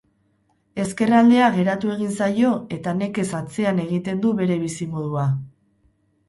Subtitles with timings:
[0.83, 5.29] Ezker aldea geratu egin zaio eta nekez antzean egiten du bere bizimodua.